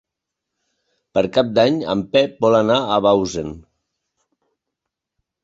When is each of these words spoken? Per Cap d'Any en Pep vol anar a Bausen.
Per 1.17 1.23
Cap 1.35 1.51
d'Any 1.57 1.77
en 1.95 2.01
Pep 2.17 2.33
vol 2.47 2.57
anar 2.61 2.79
a 2.81 2.99
Bausen. 3.09 3.53